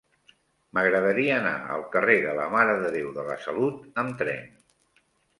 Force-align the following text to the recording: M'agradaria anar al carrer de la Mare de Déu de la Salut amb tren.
M'agradaria 0.75 1.33
anar 1.41 1.51
al 1.75 1.83
carrer 1.95 2.15
de 2.23 2.31
la 2.39 2.47
Mare 2.53 2.77
de 2.83 2.89
Déu 2.95 3.11
de 3.17 3.25
la 3.27 3.35
Salut 3.43 4.01
amb 4.05 4.15
tren. 4.23 4.49